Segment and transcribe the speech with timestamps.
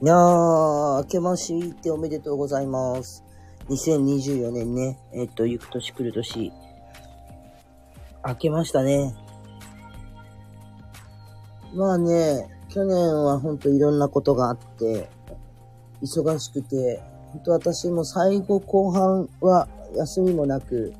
[0.00, 3.24] いやー、明けましておめでとうございます。
[3.68, 6.52] 2024年ね、えっと、行く年来る年、
[8.24, 9.12] 明けましたね。
[11.74, 15.10] まあね、去年はほんといろんなことがあって、
[16.00, 17.02] 忙しくて、
[17.32, 20.94] ほんと私も最後後半は休みもなく、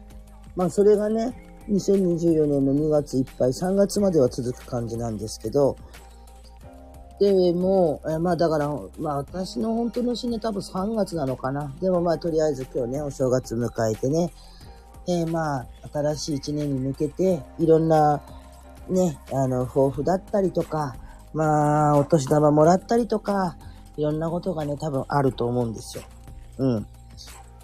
[0.57, 1.33] まあそれがね、
[1.71, 5.77] 2024年の2月いっぱい、3月までは続く感じなんですけど、
[7.21, 11.73] でも、えまあだから、まあ私の本当の死ね多分3月なのかな。
[11.81, 14.33] でもまあとりあえず今日ね、お正月迎えてね、
[15.09, 18.21] えーまあ新しい一年に向けて、いろんな
[18.89, 20.95] ね、あの、抱負だったりとか、
[21.33, 23.57] まあお年玉もらったりとか、
[23.97, 26.05] いろんなことがね、多分あると思うんですよ。
[26.59, 26.87] うん。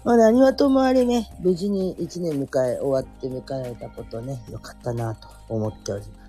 [0.03, 6.24] まあ何はともあれね、無事に一年迎え、終わって迎えられたことね、よかったなと思っております。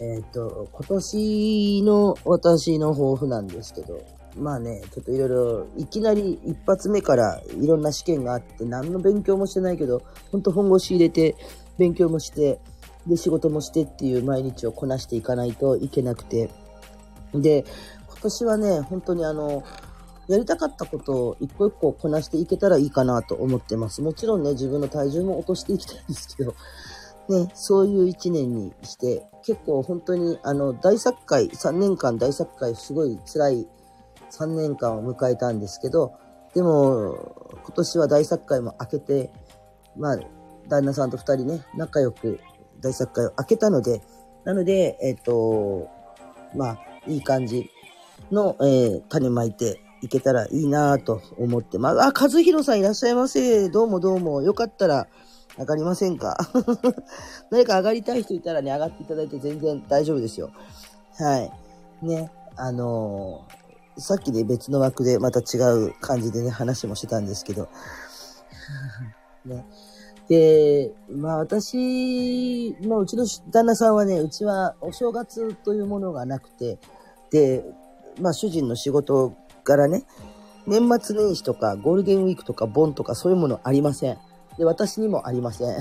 [0.00, 4.02] えっ、と、今年の私の抱負なんですけど、
[4.36, 11.36] まあね、ちょっといろいろ、いきなり一発目からいろんな試験があって、何の勉強もしてないけど、ほんと本腰入れて、
[11.78, 12.60] 勉強もして、
[13.06, 16.50] で、仕事もしてっていう毎日をこなしていかないといけなくて。
[17.34, 17.64] で、
[18.06, 19.64] 今年はね、本当にあの、
[20.28, 24.00] やりたかったことを一個一個こなしていけたらいいかなと思ってます。
[24.00, 26.54] もちろんね、自分の体重も落としていきたいんですけど、
[27.30, 33.68] ね、そういう一年にして、結構本当にあの、大作会、3年間大作会、すごい辛い
[34.30, 36.12] 3年間を迎えたんですけど、
[36.54, 39.30] でも、今年は大作会も開けて、
[39.96, 40.18] まあ、
[40.68, 42.40] 旦那さんと2人ね、仲良く
[42.80, 44.02] 大作会を開けたので、
[44.44, 45.88] なので、えっ、と、
[46.56, 47.70] まあ、いい感じ
[48.32, 52.02] の、えー種まいていけたらいいなと思ってます。
[52.02, 53.68] あ、和弘さんいらっしゃいませ。
[53.68, 54.42] どうもどうも。
[54.42, 55.06] よかったら、
[55.60, 56.36] 上がりませんか？
[57.50, 60.50] 誰か上がりたい人いたらね、上がっていただいて全然大丈夫ですよ。
[61.18, 61.52] はい。
[62.06, 63.60] ね、あのー
[63.98, 67.68] さっきね、別の枠でまた違う感じでね、話もしてたんですけど。
[69.44, 69.66] ね。
[70.28, 76.78] で、まあ私、まあうちの旦那さんはね、うちはお正月というものがなくて、
[77.30, 77.64] で、
[78.20, 79.34] まあ主人の仕事
[79.64, 80.04] からね、
[80.66, 84.18] 年末年始とかゴールデンウィークとかボンとかそういうものありません。
[84.58, 85.76] で、私にもありません。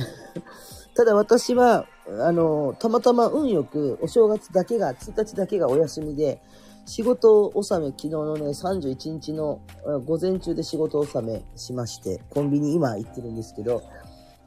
[0.96, 1.85] ただ私は、
[2.22, 6.41] あの、たまたま運よくお正月だけが、1日だけがお休みで、
[6.85, 9.62] 仕事納め昨日のね、31日の
[10.06, 13.84] 午前中で仕事納めしまして、コンビニ今行ってるんですけど、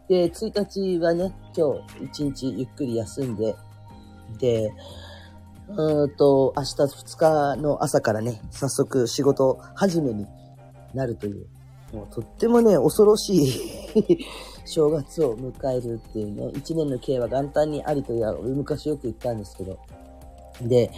[0.08, 1.72] で、1日はね、今
[2.10, 3.54] 日1日ゆっくり休んで、
[4.38, 4.72] で、
[5.68, 10.26] うんと、明日2日の朝からね、早速仕事始めに
[10.94, 11.46] なるという、
[11.92, 14.26] もうとってもね、恐ろしい
[14.64, 19.78] 正月を迎えるっていうね、一年の計は元旦にありという、昔よく言ったんですけど、
[20.62, 20.90] で、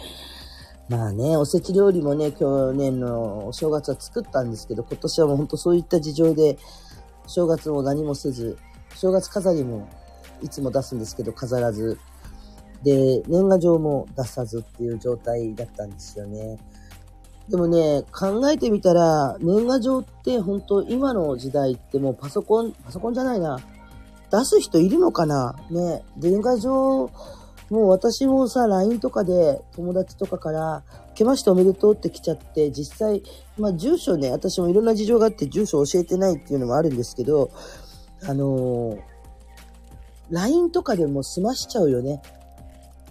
[0.87, 6.57] まあね、おせち料理もね、去年のお正月は作ったんですけど、今年はもうほんとそういった事情で、
[7.27, 8.57] 正月も何もせず、
[8.95, 9.87] 正月飾りも
[10.41, 11.97] いつも出すんですけど、飾らず、
[12.83, 16.59] で、年賀状も出さずっていう状態だったんですよね。
[17.49, 23.59] でもね、考えてみたら、年賀状って本当今の時代ってもうパソコン、パソコンじゃないな。
[24.31, 25.55] 出す人いるのかな？
[25.69, 27.11] ね、年賀状、
[27.69, 33.21] もう私もさ、LINE とかで友達とかから、明けましておめでとうって来ちゃって、実際、
[33.57, 37.51] まあ住所ね、私もいろんな事情があって住所教えてないっていうのもあるんですけど、
[38.23, 38.99] あのー
[40.31, 42.19] LINE とかでも済ましちゃうよね。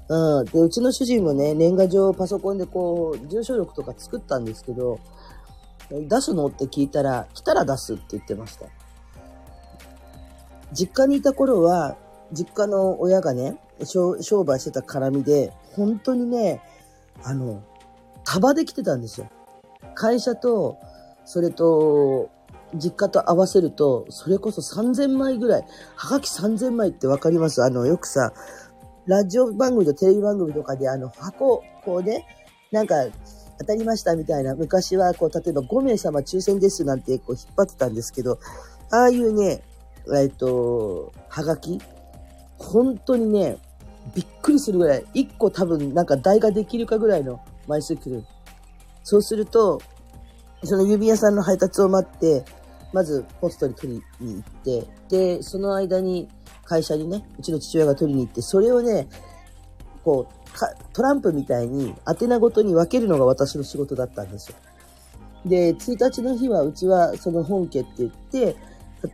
[0.08, 0.44] うん。
[0.46, 4.98] で、うちの主人もね、年賀状パソコンでこう、住所力とか作ったんですけど、
[5.90, 8.66] 出すのって聞いたら、来たら出すって言ってました。
[10.72, 11.96] 実家にいた頃は、
[12.32, 16.62] 実家の親がね、商商売してた絡みで、本当にね、
[17.22, 17.62] あの、
[18.24, 19.28] 束で来てたんですよ。
[19.94, 20.78] 会社と、
[21.24, 22.30] それと、
[22.74, 25.64] 実家と合わせると、それこそ3000枚ぐらい、
[25.94, 27.62] はがき3000枚ってわかります？
[27.62, 28.32] あの、よくさ、
[29.06, 32.26] ラジオ番組とテレビ番組とかで、あの、箱、こうね、
[32.72, 32.94] なんか、
[33.58, 38.38] 当たりましたみたいな、昔は、こう、例えば5名様抽選ですなんて、こう、引っ張ってたんですけど、
[38.90, 39.62] ああいうね、
[40.16, 41.80] えっと、はがき、
[42.58, 43.58] 本当にね、
[44.14, 48.24] びっくりするぐらい、1個多分、なんか台ができるかぐらいの枚数来る。
[49.02, 49.80] そうすると、
[50.64, 52.44] その指屋さんの配達を待って、
[52.92, 56.28] まずポストに取りに行って、で、その間に
[56.64, 59.08] 会社にね、うちの父親が取りに行って、それをね、
[60.04, 64.56] こう、かトランプみたいに宛名ごとに分けるのが私の仕事だったんですよ。
[65.44, 68.56] で、1日の日はうちはその本家って言って、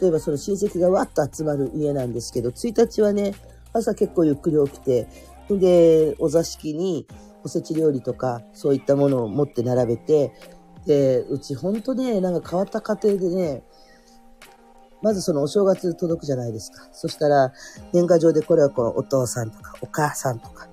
[0.00, 3.35] 例えばその親戚がわっと集まる家なんですけど、1日はね、
[3.73, 5.08] 朝結構ゆっくり起きて、
[5.50, 7.06] で、お座敷に、
[7.43, 10.32] おせち料理とか、そういったものを持って並べて、
[10.87, 13.62] で、うちほんとね、なんか変わった家庭でね、
[15.02, 16.88] まずそのお正月届くじゃないですか。
[16.93, 17.52] そしたら、
[17.93, 20.69] 年賀状でこれはこのお父さんとか、お母さんとか、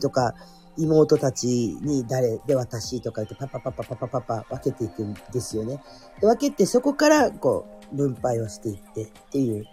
[0.00, 0.34] とか、
[0.76, 5.80] 妹たちに誰で私とか言ってパパパパパパパパ分けていくんですよね。
[6.20, 9.64] で分けてそこからこう分配をしていってっていう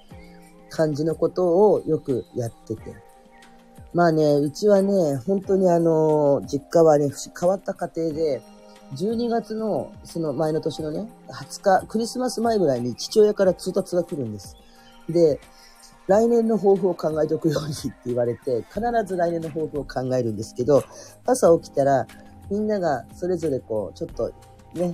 [0.70, 2.96] 感じのことをよくやってて。
[3.94, 8.42] まあね、うちはね、本当にあの、実家はね、変わった家庭で、
[8.94, 14.58] 12月の、その前の年のね、20日、クリスマス前ぐらいに父親から通達が来るんです。
[15.10, 15.40] で、
[16.08, 20.84] 来年の抱負を考えておくようにって言われて、必ず来年の抱負を考えるんですけど、
[21.26, 22.06] 朝起きたら、
[22.50, 24.34] みんながそれぞれこう、ちょっと
[24.74, 24.94] ね、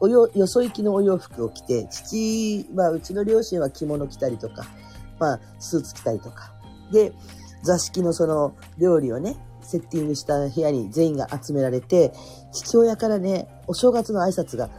[0.00, 4.64] およ、よそ行きのお洋服を着て、父は、うちの両親は着物着たりとか、
[5.18, 6.52] まあ、スーツ着たりとか。
[6.92, 7.12] で、
[7.62, 12.12] 座敷のその料理をね、セッティングした部屋に全員が集められて、
[12.52, 14.70] 父親からね、お正月の挨拶が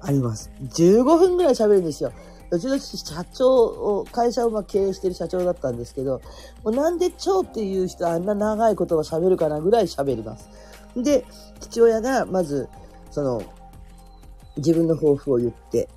[0.00, 0.50] あります。
[0.62, 2.12] 15分ぐらい喋るんですよ。
[2.50, 6.20] うちの社長を、会社をま経営してる社長だったんですけど、
[6.64, 10.50] もうなんで長っていう人はあんな長い言葉喋るかなぐらい喋ります。
[10.94, 11.24] で、
[11.60, 12.68] 父親がまず、
[13.10, 13.42] その、
[14.58, 15.88] 自分の抱負を言って、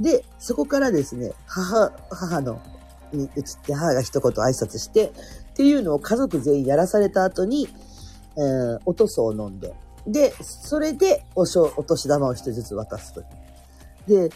[0.00, 2.60] で、そこからですね、母、母の
[3.12, 5.12] に移って母が一言挨拶して、
[5.52, 7.68] っていうのを家族全員やらされた後に、
[8.40, 9.74] えー、おとそを飲んで、
[10.06, 13.22] で、それでおしょお年玉を一人ずつ渡すと
[14.08, 14.30] で、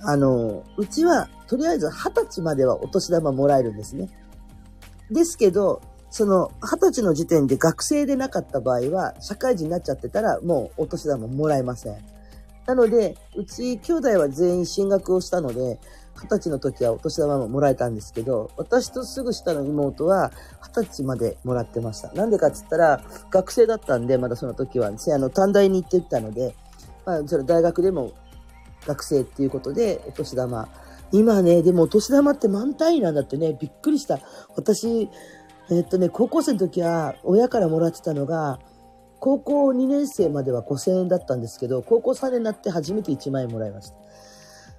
[0.00, 4.08] あの、うちは、とりあえず二十歳まではお年玉もらえるんですね。
[5.10, 11.96] ですけど、その二十歳の時点で学生でなかった場合は、社会人になっちゃってたら、もうお年玉もらえません。
[12.66, 15.80] なので、うち兄弟は全員進学をしたので、
[16.20, 22.12] 二十歳の時はお年玉ももらえたんですけど、私とすぐ下の妹は二十歳までもらってました。
[22.12, 23.00] なんでかっつったら、
[23.30, 26.54] 学生だったんで、まだその時は、ね、あの、短大に行ってたので、
[27.04, 28.12] まあ、それ大学でも
[28.86, 30.68] 学生っていうことで、お年玉。
[31.12, 34.18] 今ね、でもお年玉って満単位なんだってね、びっくりした。
[34.56, 35.08] 私、
[35.70, 38.58] えっとね、高校生の時は親からもらってたのが、
[39.20, 43.96] 高校2年生までは5000円だったんですけど、高校3年になって初めて1万円もらいました。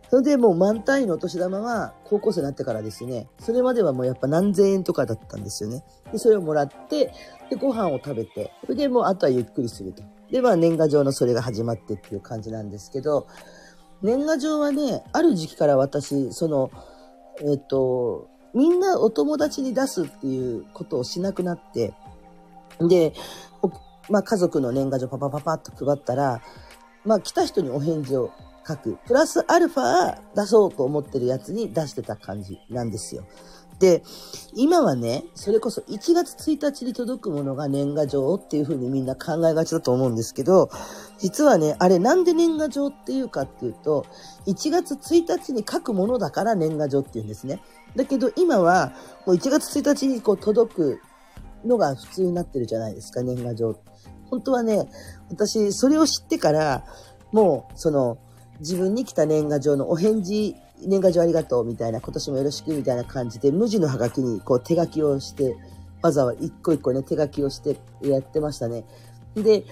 [0.10, 5.84] それでもう満単位のお年玉は高校生になってからですね、それまではもうやっぱ何千円とかだったんですよね。
[6.12, 7.14] で、それをもらって、
[7.52, 10.02] で、ご飯を食べて、それでもうあとはゆっくりすると。
[10.32, 13.28] で、まあ年賀状のそれが始まってっていう感じなんですけど、
[14.02, 16.72] 年賀状はね、ある時期から私、その、
[17.42, 21.94] えっ、と、みんなお友達に出すっていうことをしなくなって、
[22.80, 23.14] で、
[24.10, 26.42] まあ家族の年賀状パパパパッと配ったら、
[27.06, 28.32] まあ来た人にお返事を
[28.70, 28.98] 書く。
[29.08, 33.24] プラスアルファ出そうと思ってるやつに出してた感じなんですよ。
[33.80, 34.04] で、
[34.54, 40.70] 今はね、それこそ1月1日に届くものが年賀状っていうふうにみんな考えがちだと思うんですけど、
[41.18, 44.06] 実はね、あれなんで年賀状っていうかっていうと、
[44.48, 47.62] 1月1日に書くものだから年賀状っていうんですね。
[47.96, 48.94] だけど今は
[49.26, 51.00] もう1月1日にこう届く
[51.66, 53.80] のが普通になってるじゃないですか、年賀状。
[54.30, 54.90] 本当はね、
[55.30, 56.84] 私それを知ってから、
[57.32, 58.18] もうその
[58.60, 65.56] 自分に来た年賀状のお返事、年賀状ありがとうみたいな、今年もよろしくみたいな感じで、無地のハガキにこう手書きをして、
[66.02, 68.86] わざわざ一個一個ね、手書きをしてやってましたね。
[69.36, 69.64] で、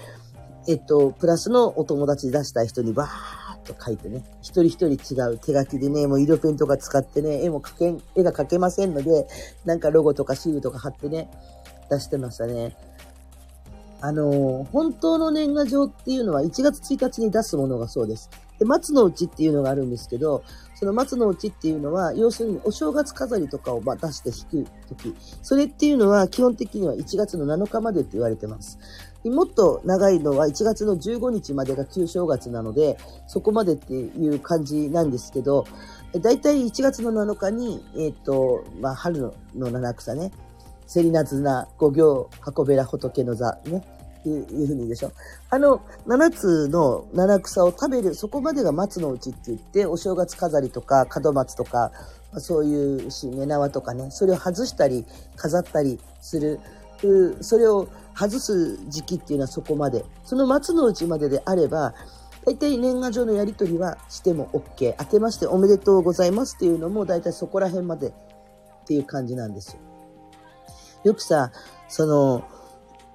[0.66, 9.26] えっと、プラスのお友達出したい人にバーっと書いてね、一人一人違う手書きでね、もう色ペンとか使ってね、絵も描けん、絵が描けませんので、
[9.64, 11.30] なんかロゴとかシールとか貼ってね、
[11.90, 12.76] 出してましたね。
[14.00, 18.30] あの、本当の年賀状っていうのは1月1日に出すものがそうです。
[18.58, 20.42] で、松の内っていうのがあるんですけど、
[20.74, 28.78] その松の内っていうのは、要するにお正月飾りとかを出して弾くとき、それっていうのは基本的には1月の7日までって言われてます。
[29.24, 32.96] もっと長いのは1月の15日までが旧正月なので、
[33.26, 35.66] そこまでっていう感じなんですけど、
[36.20, 40.30] だいたい1月の7日に、えっ、ー、と、まあ、春の七草ね、
[40.86, 43.82] セリナズナ、五行、箱べら仏の座ね、
[44.24, 45.12] いうふうに言うでしょ？
[45.50, 51.92] あの、七つの七草を食べる、そこまでが松の内って言って、お正月飾りとか門松とか、
[52.38, 55.06] そういうし、目縄とかね、それを外したり、
[55.36, 56.60] 飾ったりする、
[57.40, 60.04] それを外す時期っていうのはそこまで。
[60.24, 61.94] その松の内までであれば、
[62.44, 64.94] 大体年賀状のやり取りはしても OK。
[64.98, 68.12] 明けましておめでとうございますっていうのも大体そこら辺までっ
[68.86, 69.80] ていう感じなんですよ。
[71.04, 71.52] よくさ、
[71.88, 72.42] その、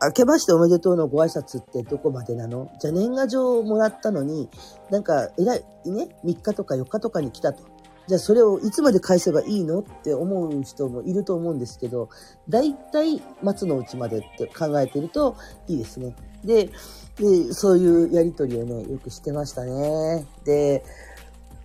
[0.05, 2.71] 明けましておめでとうのご挨拶ってどこまでなの？
[2.79, 4.49] じゃ年賀状をもらったのに、
[4.89, 7.63] なんか偉いね、3日とか4日とかに来たと。
[8.05, 9.79] じゃそれをいつまで返せばいいの？
[9.79, 12.09] って思う人もいると思うんですけど、
[12.49, 13.21] 大体
[13.57, 16.15] 末のうちまでって考えてるといいですね。
[16.43, 16.69] で、
[17.15, 20.25] でそういうやりとりをね、よくしてましたね。
[20.43, 20.83] で、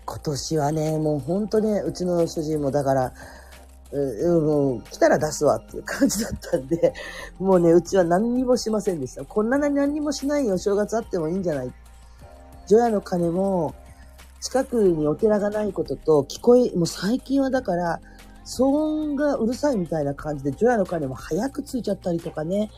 [0.04, 3.12] 今年はね、もうほんとね、うちの主人もだから、
[3.90, 6.92] うん、来たら出すわっていう感じだったんで、
[7.38, 9.25] もうね、うちは何にもしませんでした。
[9.25, 11.73] こんなに何にもしないよ、正月あってもいいんじゃない
[12.66, 13.75] 除夜の鐘も、
[14.40, 18.00] 近くにお寺がないことと、聞こえ、もう最近はだから、
[18.45, 22.71] 騒音がうるさいみたいな感じで、除夜の鐘も早くついちゃったりとかね。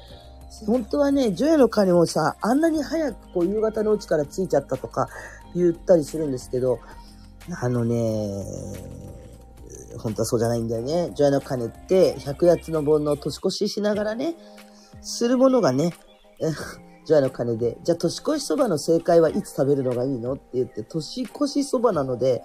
[0.67, 5.09] 本当はね、除夜の鐘もさ、あんなに早くこう夕方のうちからついちゃったとか
[5.55, 6.81] 言ったりするんですけど、
[7.61, 8.45] あのね、
[9.99, 11.13] 本当はそうじゃないんだよね。
[11.15, 14.35] 除夜の鐘って百八つの煩悩年越ししながらね、
[15.03, 15.93] するものがね、
[17.07, 22.43] 除夜の鐘で、じゃあ年越しそばの正解はいつ食べるのがいいのって言って、年越しそばなので、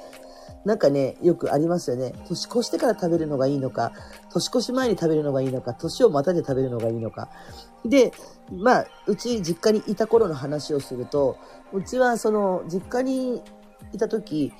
[0.65, 2.13] なんかね、よくありますよね。
[2.27, 3.93] 年越してから食べるのがいいのか、
[4.31, 7.29] 年越し前に食べるのがいいのか、年をまたで食べるのがいいのか。
[7.85, 8.11] で、
[8.51, 11.37] まあ、うち実家にいた頃の話をすると、
[11.71, 13.43] うちはその実家に
[13.93, 14.53] いた時、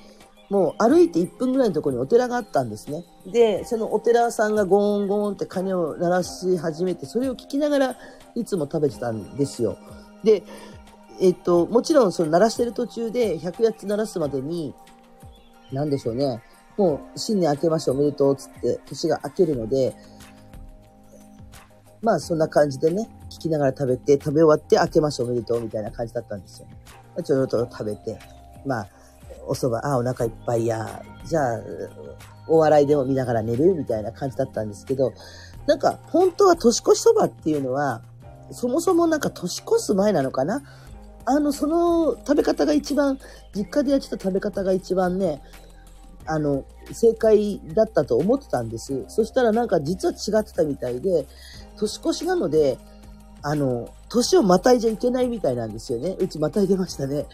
[0.48, 3.04] もう歩いて1分ぐらいのところにお寺があったんですね。
[3.26, 7.96] で、そのお寺さんがゴーンゴーンって鐘を鳴らし始めて、それを聞きながら
[8.34, 9.76] いつも食べてたんですよ。
[10.22, 10.44] で、
[11.20, 14.74] えっと、もちろんその鳴らしてる途中で100やつ鳴らすまでに、
[15.72, 16.42] なんでしょうね。
[16.76, 19.94] もう新年明けましておめでとうつって年が明けるので、
[22.02, 26.68] まあそんな感じでね、聞きながら食べて、食べ終わって明けましておめでとうみたいな感じだったんですよ。
[27.24, 28.18] ちょろちょろ食べて、
[28.66, 28.88] まあ、
[29.46, 31.60] お蕎麦、あ、お腹いっぱいや、じゃあ、
[32.48, 35.12] お笑いでも見ながら寝るみたいな感じだったんですけど、
[35.66, 38.02] なんか、本当は年越しそばっていうのは、
[38.52, 40.62] そもそもなんか年越す前なのかな？
[41.24, 43.18] あの、その食べ方が一番、
[43.52, 45.42] 実家でやってた食べ方が一番ね、
[46.24, 49.04] あの、正解だったと思ってたんです。
[49.08, 51.26] そしたらなんか実は違ってたみたいで、
[51.76, 52.78] 年越しなので、
[53.42, 56.16] あの、年をまたいじゃいけないみたいなんですよね。
[56.20, 57.26] うちまたいでましたね。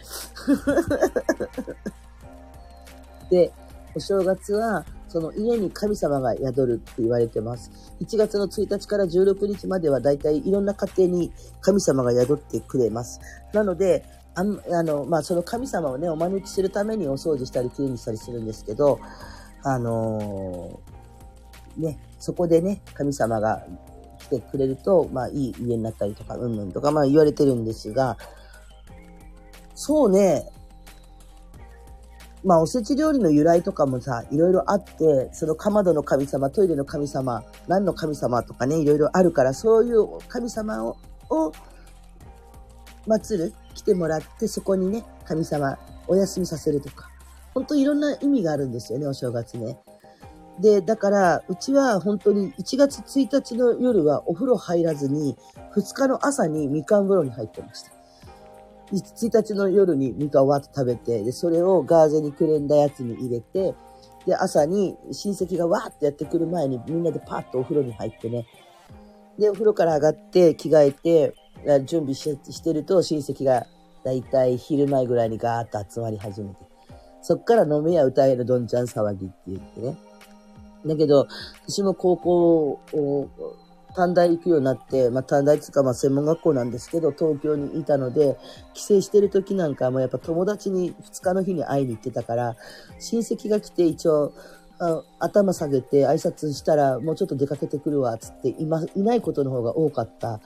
[3.29, 3.51] で、
[3.95, 7.71] お正月は、その家に神様が宿るって言われてます。
[8.01, 13.21] 1月の1日から16日まではだいたいいろんな家庭に神様が宿ってくれます。
[13.53, 14.03] なので、
[14.35, 18.99] ああの、まあ、その神様をね、お招きするためにお掃除したり、きれいにしたりするんですけど、
[19.63, 23.63] あのー、ね、そこでね、神様が
[24.19, 28.17] 来てくれると、まあ、いい家になったりとか、うんぬんとか、まあ、言われてるんですが、
[29.75, 30.49] そうね、
[32.43, 40.97] まあ、おせち料理の由来とかもさ、いろいろあって、そのかまどの神様、トイレの神様、何の神様とかね、いろいろあるから、そういう神様を、
[41.29, 41.53] を
[43.07, 47.09] 祀る、来てもらって、そこにね、神様、お休みさせるとか。
[47.53, 49.77] 本当いろんな意味があるんですよね、お正月ね。
[50.59, 55.37] で、だから、うちは本当に1月1日の夜はお風呂入らずに、
[55.75, 58.02] 2日の朝にみかん風呂に入ってました。
[58.93, 63.75] 1日の夜にみかんをわっと食べて、で、それをガーゼにくるんだやつに入れて、
[64.25, 68.45] で、朝に親戚がわーってやってくる前にみんなでパッとお風呂に入ってね。
[69.37, 71.35] で、お風呂から上がって着替えて、
[71.85, 73.65] 準備してると親戚が
[74.03, 76.57] だいたい昼前ぐらいにガーッと集まり始めて。
[77.21, 79.97] そっから飲めや歌えるどんちゃん騒ぎって言ってね。
[80.85, 81.27] だけど、
[81.67, 83.29] 私も高校を
[83.95, 88.37] 短大行くようになって、まあ、短大っていうか、まあ、専門学校なんですけど、東京にいたので、
[88.73, 92.55] 帰省してる時なんかもやっぱ友達に2日の日に会いに行ってたから、
[92.99, 94.33] 親戚が来て一応、
[95.19, 100.41] 頭下げて挨拶したら、もうちょっと出かけてくるわ、つって、今、いないことの方が多かった。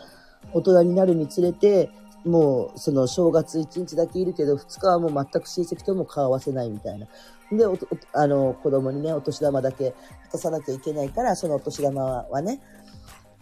[0.53, 1.89] 大人になるにつれて、
[2.25, 7.07] もう、その正月1日だけいるけど、2日はもう全く親戚とも顔合わせないみたいな。
[7.51, 7.77] で、お
[8.13, 9.93] あの、子供にね、お年玉だけ
[10.31, 12.59] 渡さなきゃいけないから、そのお年玉はね、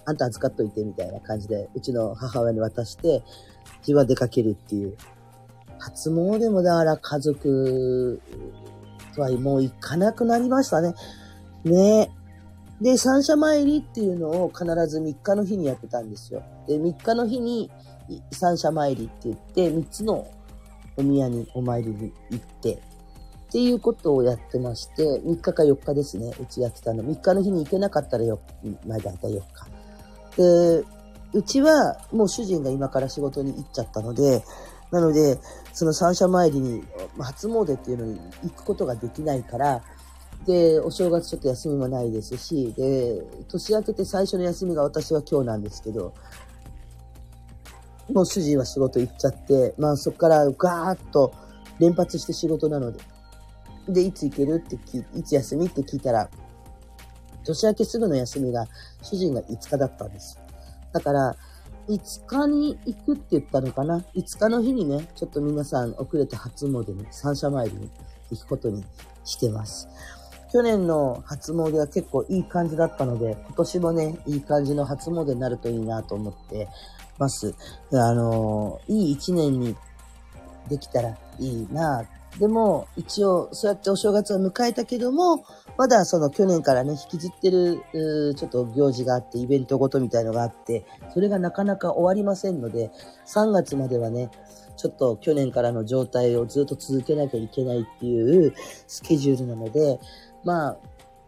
[0.05, 3.23] あんた預かっといてみたいな感じで、うちの母親に渡して、
[3.79, 4.95] 自分は出かけるっていう。
[5.79, 8.21] 初詣もだから家族
[9.15, 10.93] とはもう行かなくなりましたね。
[11.63, 12.25] ねえ
[12.81, 16.43] で、三社参りっていうのを必ず3日の日にやってたんですよ。
[16.67, 17.71] で、3日の日に
[18.31, 20.27] 三社参りって言って、3つの
[20.97, 22.77] お宮にお参りに行って、っ
[23.51, 27.03] ていうことをやってまして、3日か4日ですね、うちやってたの。
[27.03, 28.39] 3日の日に行けなかったらよ、
[28.85, 29.74] まあ大体4日。
[30.37, 30.83] で、
[31.33, 34.43] うちはもう主人が今から仕事に行っちゃったので、
[34.91, 35.39] なので、
[35.73, 36.83] その三社参りに、
[37.19, 39.81] 初詣っていうのに行くことができないから、
[40.45, 46.13] で、お正月ちょっと休みもないですし、で、年明けて最初の休みが私は今日なんですけど、
[48.13, 51.33] もう主人は仕事行っちゃって、まあそこからガーッと
[51.79, 52.99] 連発して仕事なので、
[53.89, 56.29] で、いつ行けるって聞い、いつ休みって聞いたら、
[57.45, 58.67] 年明けすぐの休みが、
[59.01, 60.39] 主人が5日だったんです。
[60.91, 61.35] だから、
[61.87, 67.89] 5日に行くって言ったのかな ?5 日の日にね、ちょっと皆さん遅れて初詣に、三社参りに
[68.31, 68.83] 行くことに
[69.23, 69.87] してます。
[70.51, 76.69] 去年の初詣は結構いい感じだったので、今年もね、いい感じの初詣になるといいなと思って
[77.17, 77.53] ます。
[77.91, 79.75] あの、いい一年に
[80.69, 82.05] できたらいいな
[82.39, 85.45] でも、一応、そうやってお正月を迎えたけども、
[85.77, 87.81] まだその去年からね、引きずってる、
[88.35, 92.91] ちょっと行事があって、イベントごとみたいのがあって、それがなかなか終わりませんので、
[93.25, 94.29] 3月まではね、
[94.77, 98.53] ちょっと去年からの状態をずっと続けなきゃいけないっていう
[98.87, 99.99] スケジュールなので、
[100.43, 100.77] まあ、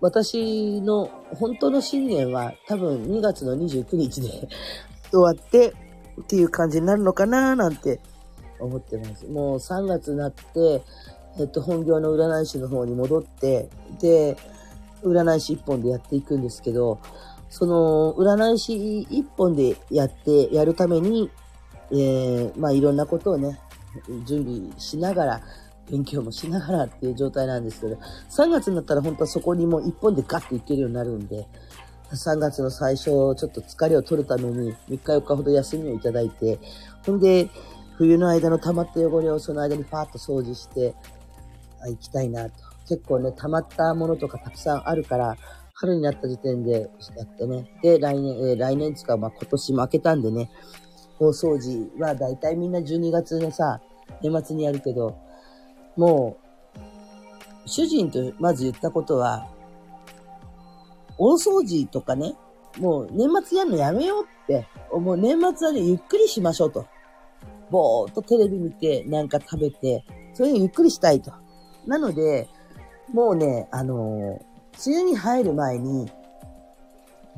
[0.02, 4.48] 私の本当の新年は多分2月の29日で
[5.10, 5.74] 終わって
[6.22, 8.00] っていう感じになるのかななんて
[8.60, 9.26] 思ってます。
[9.28, 10.82] もう3月になって、
[11.40, 13.70] えっと、本業の占い師の方に戻って、
[14.02, 14.38] で、
[15.04, 17.00] 占い師一本でやっていくんですけど、
[17.50, 21.30] その、占い師一本でやって、やるために、
[21.92, 23.60] えー、まあいろんなことをね、
[24.26, 25.42] 準備しながら、
[25.90, 27.98] 勉強もしながらっていう状態なんですけど、
[28.30, 31.48] 3月になったら本当はそこにもう一本でガッといけるようになるんで、
[32.12, 36.60] 3月の最初、ちょっと疲れを取るために3日4日ほど休みをいただいて、
[37.06, 37.50] ほんで、
[37.98, 40.94] 冬の間の溜まった汚れをその間にパーッと掃除して、
[41.82, 42.51] あ行きたいなと。
[42.88, 45.36] 結構ね、溜まったものとかたくさんあるから、
[45.74, 47.71] 春になった時点でやってね。
[47.82, 50.50] で、来年、えー、来年つか、まあ、今年負けたんでね、
[51.19, 53.82] 大掃除はだいたいみんな12月のさ、
[54.21, 55.17] 年末にやるけど、
[55.95, 56.38] も
[57.65, 59.48] う、主人とまず言ったことは、
[61.17, 62.36] 大掃除とかね、
[62.80, 66.86] もう年末やるのやめようって、もう年末はね、ゆっくりしましょうと。
[67.69, 70.03] ぼーっとテレビ見て、なんか食べて、
[70.34, 71.32] それにゆっくりしたいと。
[71.86, 72.47] なので、
[73.13, 76.12] もうね、あのー、梅雨に入る前に、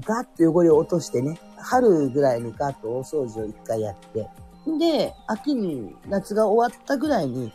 [0.05, 4.27] ガッと汚れを落としてね、春ぐらいにガッと大掃除を一回やって、
[4.77, 7.51] で、秋に、夏が終わったぐらいに、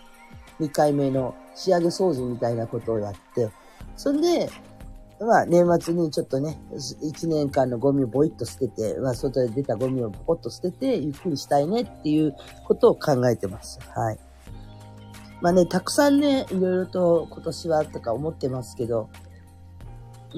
[0.61, 3.51] 2回目の仕上げ掃除みたいなことをやって、
[3.97, 4.49] そんで、
[5.21, 13.79] まあ、年末にちょっとね、1年間のゴミをボイッと捨てて、まあ、外で出たゴミをポコッと捨てて、ゆっくりしたいねっていうことを考えてます。
[13.95, 14.19] はい。
[15.41, 19.09] まあね、たくさんね、いろいろと今年はとか思ってますけど、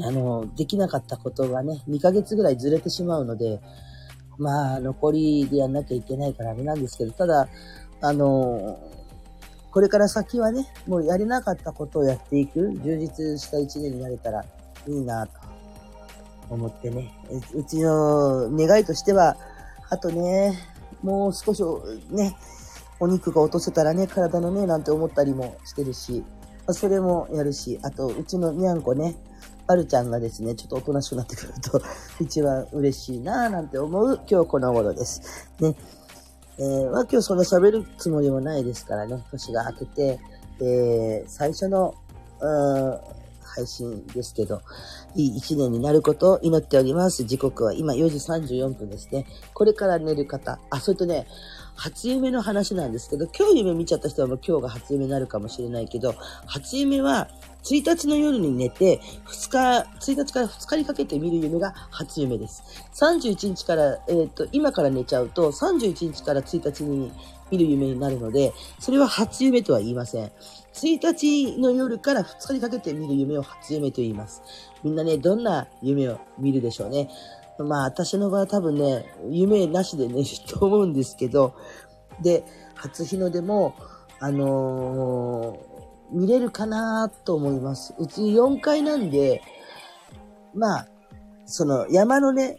[0.02, 3.60] あの、できなかったことがね、2ヶ月ぐらいずれてしまうので、
[4.38, 7.48] まあ、残りでやんなきゃいけないからあれなんですけど、ただ、
[8.02, 8.78] あの、
[9.70, 14.44] これから先はね、もうやれなかったことをやっていく、充実した一年になれたら
[14.86, 15.32] いいなと
[16.50, 17.12] 思ってね。
[17.54, 19.36] うちの願いとしては、
[19.90, 20.58] あとね、
[21.02, 21.62] もう少し
[22.10, 22.36] ね、
[22.98, 26.24] お肉が落とせたらね、体のね、なんて思ったりもしてるし、
[26.70, 29.16] それもやるし、あと、うちのにゃんこね、
[29.66, 31.80] バルちゃんがですね、ちょっとおとなしくなってくると、
[32.20, 35.20] 一番嬉しいなぁなんて思う今日この頃です。
[35.60, 35.76] ね。
[36.58, 40.20] えー、まあ今日そんな喋るつもりもないですからね、年が明けて、
[40.60, 41.94] えー、最初の、
[43.56, 44.60] 配信ですけど、
[45.14, 47.24] いい一年になることを祈っております。
[47.24, 48.16] 時刻は今4時
[48.54, 49.26] 34分ですね。
[49.54, 50.58] これから寝る方。
[50.68, 51.26] あ、それとね、
[51.74, 56.14] 初夢の話なんですけど、今日夢見ちゃった人はもう今日が初夢になるかもしれないけど、
[56.46, 57.28] 初夢は
[57.64, 62.62] 1日の夜に寝て、2日、1日から2日にかけて見る夢が初夢です。
[62.94, 67.10] 31日から、えっ、と、今から寝ちゃうと、31日から1日に
[67.50, 70.30] 見る夢になるので、それは初夢とは言いません。
[70.76, 74.42] 1日の夜から2日にかけて見る夢を初夢と言います。
[74.82, 77.08] みんなね、どんな夢を見るでしょうね。
[77.58, 81.54] まあ、私の場合は多分ね、夢なしで寝る と思うんですけど、
[82.22, 83.74] で、初日の出も、
[84.20, 87.94] あのー、見れるかなと思います。
[87.98, 89.42] うち4階なんで、
[90.54, 90.88] まあ、
[91.46, 92.58] その山のね、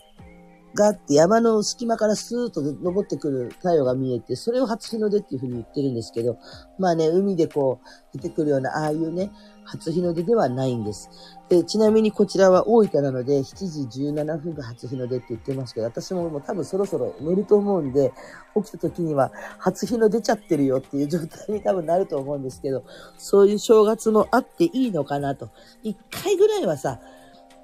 [0.75, 6.37] がって山の隙間からスーッと登ってくる太陽が見えて、それを初日の出っていうふうに言ってるんですけど、
[6.77, 7.79] まあね、海でこ
[8.13, 9.31] う出てくるような、ああいうね、
[9.63, 11.09] 初日の出ではないんです。
[11.49, 18.13] で、ちなみにこちらは大分なので、7時17分が初日の出って言ってますけど、私ももう多分そろそろ寝ると思うんで、
[18.55, 22.83] 起きた時には初日の出ちゃってるよっていう状態に多分なると思うんですけど、
[23.17, 25.49] そういう正月もあっていいのかなと。
[25.83, 26.99] 一回ぐらいはさ、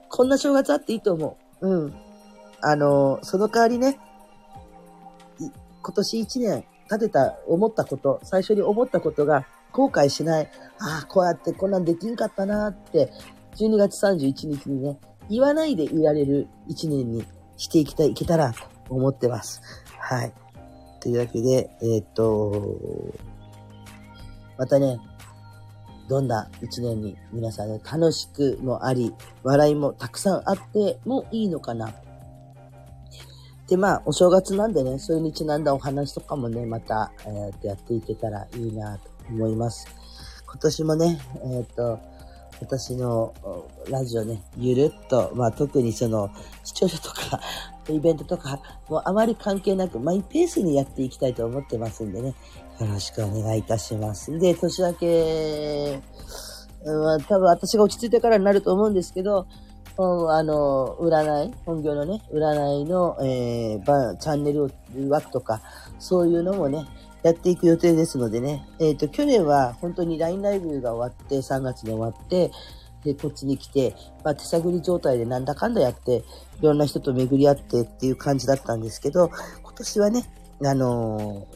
[0.10, 1.68] こんな正月あっていいと思う。
[1.68, 1.94] うん。
[2.66, 4.00] あの、その代わりね、
[5.40, 10.50] 今年一年立てた、思ったこと、最初に思ったことが後悔しない。
[10.80, 13.12] ああ、こうやってこんなんできんかったなって、
[13.58, 14.98] 12月31日にね、
[15.30, 17.26] 言わないでいられる一年に
[17.58, 19.62] していきたい、いけたらと思ってます。
[20.00, 20.34] はい。
[21.02, 23.14] というわけで、えー、っと、
[24.58, 25.00] またね、
[26.08, 31.94] どんな一年に皆さんね、楽しくもあり、笑いもたくさんあってもいいのかな。
[33.68, 39.88] で、まあ、お正月なんでね、それにちなんだお話とかもね、また、えー、やっていけたらいいなと思います。
[40.46, 42.00] 今年もね、えっ、ー、と、
[42.62, 43.34] 私の
[43.90, 46.30] ラジオね、ゆるっと、まあ特にその
[46.64, 47.40] 視聴者とか
[47.90, 52.36] イベントとか、もうあまり関係なくマイペースにやっていきたいと思ってますんでね、
[52.80, 54.38] よろしくお願いいたします。
[54.40, 56.02] で、年明け
[56.86, 59.48] は多分私が落ち着いてからになると思うんですけど、
[59.98, 64.70] あの、占い、本業のね、占いの、えー、チャンネルを
[65.10, 65.62] 枠とか、
[66.00, 66.86] そういうのもね、
[67.22, 72.52] やっていく予定ですのでね、えっ、ー、と、去年は本当に LINE ライブが終わって、3月に終わって、
[73.04, 76.24] で、こっちに来て、まあ、手探り状態でなんだかんだやって、
[76.60, 79.30] いろんな人と巡り合ってっていう感じだったんですけど、
[79.62, 80.26] 今年はね、
[80.66, 81.48] あの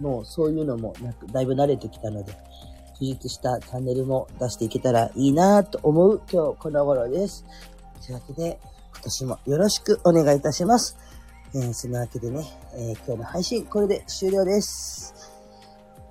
[0.00, 2.32] ー、もうそういうのもなく、だいぶ慣れてきたので、
[3.02, 7.44] 充実したチャンネルも出していけたらいいなと思う今日この頃です。
[8.06, 8.60] というわけで、
[8.92, 10.96] 今年もよろしくお願いいたします。
[11.54, 15.14] えー、そのわけでね、えー、今日の配信これで終了です。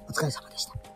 [0.10, 0.91] お疲れ様でした。